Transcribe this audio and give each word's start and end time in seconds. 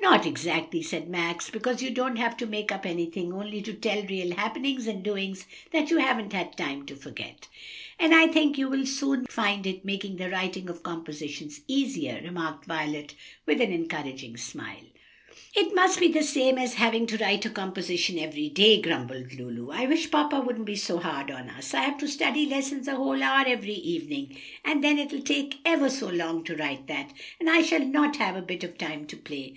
"No, 0.00 0.10
not 0.14 0.26
exactly," 0.26 0.82
said 0.82 1.08
Max; 1.08 1.50
"because 1.50 1.80
you 1.82 1.90
don't 1.90 2.16
have 2.16 2.36
to 2.38 2.46
make 2.46 2.72
up 2.72 2.84
anything, 2.86 3.30
only 3.32 3.60
to 3.62 3.72
tell 3.74 4.02
real 4.04 4.34
happenings 4.34 4.88
and 4.88 5.04
doings 5.04 5.44
that 5.70 5.90
you 5.90 5.98
haven't 5.98 6.32
had 6.32 6.56
time 6.56 6.84
to 6.86 6.96
forget." 6.96 7.46
"And 8.00 8.12
I 8.14 8.26
think 8.26 8.56
you 8.58 8.68
will 8.68 8.86
soon 8.86 9.26
find 9.26 9.66
it 9.66 9.84
making 9.84 10.16
the 10.16 10.30
writing 10.30 10.68
of 10.70 10.82
compositions 10.82 11.60
easier," 11.68 12.20
remarked 12.24 12.64
Violet, 12.64 13.14
with 13.46 13.60
an 13.60 13.70
encouraging 13.70 14.36
smile. 14.38 14.86
"It'll 15.54 15.70
be 15.72 15.76
just 15.76 16.00
the 16.00 16.22
same 16.24 16.58
as 16.58 16.74
having 16.74 17.06
to 17.08 17.18
write 17.18 17.44
a 17.44 17.50
composition 17.50 18.18
every 18.18 18.48
day," 18.48 18.80
grumbled 18.80 19.34
Lulu. 19.34 19.70
"I 19.70 19.84
wish 19.86 20.10
papa 20.10 20.40
wouldn't 20.40 20.66
be 20.66 20.74
so 20.76 20.98
hard 20.98 21.30
on 21.30 21.50
us. 21.50 21.74
I 21.74 21.82
have 21.82 21.98
to 21.98 22.08
study 22.08 22.46
lessons 22.46 22.88
a 22.88 22.96
whole 22.96 23.22
hour 23.22 23.44
every 23.46 23.74
evening, 23.74 24.36
and 24.64 24.82
then 24.82 24.98
it'll 24.98 25.22
take 25.22 25.58
ever 25.64 25.88
so 25.90 26.08
long 26.08 26.42
to 26.44 26.56
write 26.56 26.88
that, 26.88 27.12
and 27.38 27.48
I 27.48 27.62
shall 27.62 27.84
not 27.84 28.16
have 28.16 28.34
a 28.36 28.42
bit 28.42 28.64
of 28.64 28.76
time 28.78 29.06
to 29.06 29.16
play." 29.16 29.54